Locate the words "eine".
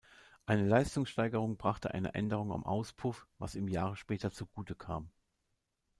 0.47-0.67, 1.93-2.15